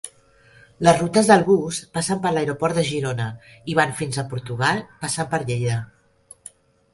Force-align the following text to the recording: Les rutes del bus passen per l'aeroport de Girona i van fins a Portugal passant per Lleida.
Les 0.85 0.95
rutes 1.01 1.27
del 1.31 1.43
bus 1.49 1.81
passen 1.97 2.23
per 2.23 2.31
l'aeroport 2.37 2.79
de 2.79 2.85
Girona 2.87 3.27
i 3.73 3.77
van 3.81 3.93
fins 4.01 4.19
a 4.23 4.25
Portugal 4.33 4.83
passant 5.05 5.31
per 5.35 5.43
Lleida. 5.45 5.77